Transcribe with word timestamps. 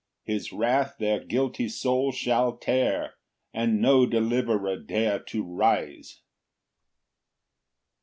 His 0.23 0.51
wrath 0.51 0.95
their 0.97 1.19
guilty 1.19 1.69
souls 1.69 2.15
shall 2.15 2.57
tear, 2.57 3.17
And 3.53 3.79
no 3.79 4.07
deliverer 4.07 4.77
dare 4.77 5.19
to 5.25 5.43
rise. 5.43 6.23